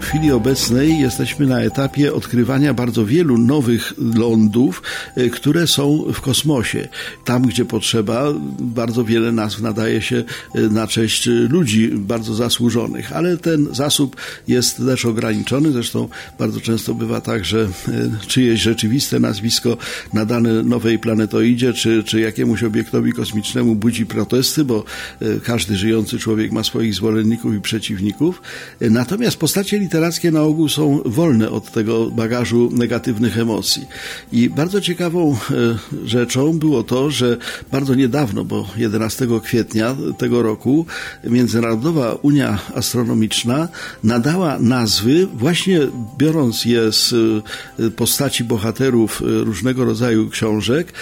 W 0.00 0.10
chwili 0.10 0.32
obecnej 0.32 1.00
jesteśmy 1.00 1.46
na 1.46 1.60
etapie 1.60 2.14
odkrywania 2.14 2.74
bardzo 2.74 3.06
wielu 3.06 3.38
nowych 3.38 3.92
lądów, 4.16 4.82
e, 5.16 5.28
które 5.28 5.66
są 5.66 6.04
w 6.12 6.20
kosmosie. 6.20 6.88
Tam, 7.24 7.42
gdzie 7.42 7.64
potrzeba, 7.64 8.32
bardzo 8.60 9.04
wiele 9.04 9.32
nazw 9.32 9.60
nadaje 9.60 10.02
się 10.02 10.24
e, 10.54 10.60
na 10.60 10.86
cześć 10.86 11.26
ludzi 11.26 11.88
bardzo 11.88 12.34
zasłużonych, 12.34 13.12
ale 13.12 13.36
ten 13.36 13.74
zasób 13.74 14.16
jest 14.48 14.76
też 14.76 15.04
ograniczony. 15.04 15.72
Zresztą 15.72 16.08
bardzo 16.38 16.60
często 16.60 16.94
bywa 16.94 17.20
tak, 17.20 17.44
że 17.44 17.60
e, 17.60 18.26
czyjeś 18.26 18.60
rzeczywiste 18.60 19.20
nazwisko 19.20 19.76
nadane 20.12 20.62
nowej 20.62 20.98
planetoidzie 20.98 21.72
czy, 21.72 22.04
czy 22.04 22.20
jakiemuś 22.20 22.62
obiektowi 22.62 23.12
kosmicznemu 23.12 23.74
budzi 23.74 24.06
protesty, 24.06 24.64
bo 24.64 24.84
każdy 25.44 25.76
żyjący 25.76 26.18
człowiek 26.18 26.52
ma 26.52 26.64
swoich 26.64 26.94
zwolenników 26.94 27.54
i 27.54 27.60
przeciwników. 27.60 28.42
Natomiast 28.80 29.36
postacie 29.36 29.78
literackie 29.88 30.30
na 30.30 30.42
ogół 30.42 30.68
są 30.68 31.00
wolne 31.04 31.50
od 31.50 31.72
tego 31.72 32.10
bagażu 32.10 32.70
negatywnych 32.72 33.38
emocji. 33.38 33.86
I 34.32 34.50
bardzo 34.50 34.80
ciekawą 34.80 35.32
e, 35.32 35.36
rzeczą 36.04 36.58
było 36.58 36.82
to, 36.84 37.10
że 37.10 37.36
bardzo 37.72 37.94
niedawno, 37.94 38.44
bo 38.44 38.68
11 38.76 39.26
kwietnia 39.42 39.96
tego 40.18 40.42
roku, 40.42 40.86
Międzynarodowa 41.24 42.14
Unia 42.22 42.58
Astronomiczna 42.74 43.68
nadała 44.04 44.58
nazwy, 44.58 45.26
właśnie 45.26 45.80
biorąc 46.18 46.64
je 46.64 46.92
z 46.92 47.12
e, 47.78 47.90
postaci 47.90 48.44
bohaterów 48.44 49.22
e, 49.22 49.44
różnego 49.44 49.84
rodzaju 49.84 50.28
książek, 50.28 50.92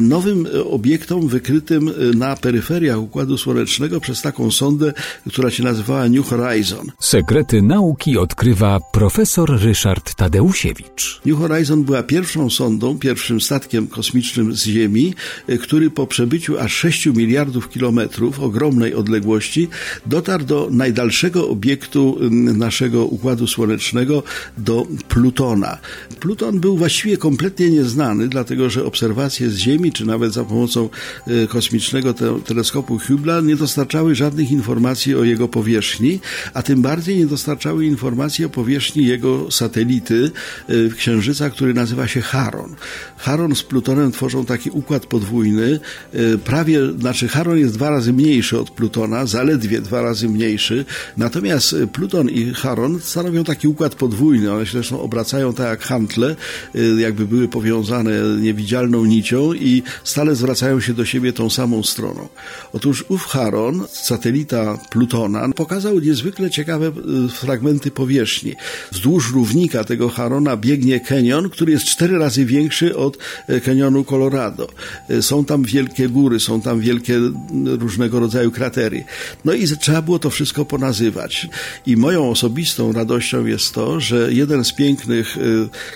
nowym 0.00 0.46
obiektom 0.70 1.28
wykrytym 1.28 1.90
na 2.14 2.36
peryferiach 2.36 2.98
Układu 2.98 3.38
Słonecznego 3.38 4.00
przez 4.00 4.22
taką 4.22 4.50
sondę, 4.50 4.92
która 5.30 5.50
się 5.50 5.62
nazywała 5.62 6.08
New 6.08 6.26
Horizon. 6.26 6.86
Sekrety 7.00 7.62
nauki 7.62 8.18
od 8.18 8.27
odkrywa 8.28 8.80
profesor 8.80 9.60
Ryszard 9.60 10.14
Tadeusiewicz. 10.14 11.20
New 11.26 11.38
Horizon 11.38 11.84
była 11.84 12.02
pierwszą 12.02 12.50
sondą, 12.50 12.98
pierwszym 12.98 13.40
statkiem 13.40 13.86
kosmicznym 13.86 14.54
z 14.56 14.64
Ziemi, 14.64 15.14
e, 15.46 15.58
który 15.58 15.90
po 15.90 16.06
przebyciu 16.06 16.58
aż 16.58 16.72
6 16.72 17.06
miliardów 17.06 17.68
kilometrów 17.68 18.40
ogromnej 18.40 18.94
odległości 18.94 19.68
dotarł 20.06 20.44
do 20.44 20.68
najdalszego 20.70 21.48
obiektu 21.48 22.18
naszego 22.56 23.04
Układu 23.04 23.46
Słonecznego, 23.46 24.22
do 24.58 24.86
Plutona. 25.08 25.78
Pluton 26.20 26.60
był 26.60 26.76
właściwie 26.76 27.16
kompletnie 27.16 27.70
nieznany, 27.70 28.28
dlatego 28.28 28.70
że 28.70 28.84
obserwacje 28.84 29.50
z 29.50 29.56
Ziemi, 29.56 29.92
czy 29.92 30.06
nawet 30.06 30.32
za 30.32 30.44
pomocą 30.44 30.88
e, 31.26 31.46
kosmicznego 31.46 32.14
te 32.14 32.40
teleskopu 32.40 32.98
Hubble'a 32.98 33.46
nie 33.46 33.56
dostarczały 33.56 34.14
żadnych 34.14 34.50
informacji 34.50 35.14
o 35.14 35.24
jego 35.24 35.48
powierzchni, 35.48 36.20
a 36.54 36.62
tym 36.62 36.82
bardziej 36.82 37.16
nie 37.16 37.26
dostarczały 37.26 37.86
informacji 37.86 38.17
informacje 38.18 38.46
o 38.46 38.48
powierzchni 38.48 39.06
jego 39.06 39.50
satelity 39.50 40.30
y, 40.70 40.90
Księżyca, 40.96 41.50
który 41.50 41.74
nazywa 41.74 42.08
się 42.08 42.20
Charon. 42.20 42.74
Charon 43.18 43.54
z 43.54 43.62
Plutonem 43.62 44.12
tworzą 44.12 44.44
taki 44.44 44.70
układ 44.70 45.06
podwójny. 45.06 45.80
Y, 46.14 46.38
prawie, 46.38 46.80
znaczy 46.98 47.28
Charon 47.28 47.58
jest 47.58 47.74
dwa 47.74 47.90
razy 47.90 48.12
mniejszy 48.12 48.58
od 48.58 48.70
Plutona, 48.70 49.26
zaledwie 49.26 49.80
dwa 49.80 50.02
razy 50.02 50.28
mniejszy. 50.28 50.84
Natomiast 51.16 51.76
Pluton 51.92 52.30
i 52.30 52.54
Charon 52.54 53.00
stanowią 53.00 53.44
taki 53.44 53.68
układ 53.68 53.94
podwójny. 53.94 54.52
One 54.52 54.66
się 54.66 54.72
zresztą 54.72 55.00
obracają 55.00 55.54
tak 55.54 55.68
jak 55.68 55.82
hantle, 55.82 56.36
jakby 56.98 57.26
były 57.26 57.48
powiązane 57.48 58.12
niewidzialną 58.40 59.04
nicią 59.04 59.52
i 59.52 59.82
stale 60.04 60.34
zwracają 60.34 60.80
się 60.80 60.94
do 60.94 61.04
siebie 61.04 61.32
tą 61.32 61.50
samą 61.50 61.82
stroną. 61.82 62.28
Otóż 62.72 63.04
ów 63.08 63.24
Charon, 63.24 63.84
satelita 63.92 64.78
Plutona, 64.90 65.48
pokazał 65.48 65.98
niezwykle 65.98 66.50
ciekawe 66.50 66.92
fragmenty 67.30 67.90
powierzchni 67.90 68.07
powierzchni. 68.08 68.54
Wzdłuż 68.92 69.32
równika 69.32 69.84
tego 69.84 70.08
Harona 70.08 70.56
biegnie 70.56 71.00
kenion, 71.00 71.50
który 71.50 71.72
jest 71.72 71.84
cztery 71.84 72.18
razy 72.18 72.44
większy 72.44 72.96
od 72.96 73.18
e, 73.46 73.60
kenionu 73.60 74.04
Colorado. 74.04 74.68
E, 75.08 75.22
są 75.22 75.44
tam 75.44 75.62
wielkie 75.62 76.08
góry, 76.08 76.40
są 76.40 76.60
tam 76.60 76.80
wielkie 76.80 77.18
różnego 77.78 78.20
rodzaju 78.20 78.50
kratery. 78.50 79.04
No 79.44 79.52
i 79.52 79.68
trzeba 79.68 80.02
było 80.02 80.18
to 80.18 80.30
wszystko 80.30 80.64
ponazywać. 80.64 81.48
I 81.86 81.96
moją 81.96 82.30
osobistą 82.30 82.92
radością 82.92 83.46
jest 83.46 83.72
to, 83.72 84.00
że 84.00 84.32
jeden 84.32 84.64
z 84.64 84.72
pięknych 84.72 85.36
e, 85.36 85.40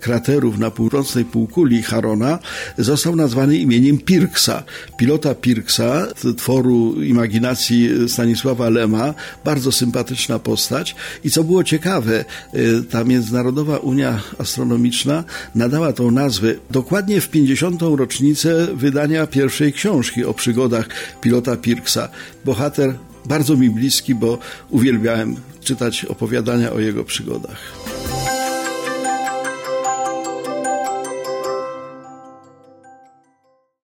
kraterów 0.00 0.58
na 0.58 0.70
północnej 0.70 1.24
półkuli 1.24 1.82
Harona 1.82 2.38
został 2.78 3.16
nazwany 3.16 3.56
imieniem 3.56 3.98
Pirksa. 3.98 4.62
Pilota 4.96 5.34
Pirksa, 5.34 6.06
tworu 6.36 7.02
imaginacji 7.02 8.08
Stanisława 8.08 8.70
Lema, 8.70 9.14
bardzo 9.44 9.72
sympatyczna 9.72 10.38
postać. 10.38 10.94
I 11.24 11.30
co 11.30 11.44
było 11.44 11.64
ciekawe, 11.64 11.95
ciekawe, 11.96 12.24
y, 12.54 12.82
ta 12.90 13.04
Międzynarodowa 13.04 13.76
Unia 13.76 14.20
Astronomiczna 14.38 15.24
nadała 15.54 15.92
tą 15.92 16.10
nazwę 16.10 16.54
dokładnie 16.70 17.20
w 17.20 17.28
50. 17.28 17.96
rocznicę 17.96 18.66
wydania 18.74 19.26
pierwszej 19.26 19.72
książki 19.72 20.24
o 20.24 20.34
przygodach 20.34 20.88
pilota 21.20 21.56
Pirksa. 21.56 22.08
Bohater 22.44 22.94
bardzo 23.24 23.56
mi 23.56 23.70
bliski, 23.70 24.14
bo 24.14 24.38
uwielbiałem 24.70 25.36
czytać 25.60 26.04
opowiadania 26.04 26.72
o 26.72 26.80
jego 26.80 27.04
przygodach. 27.04 27.95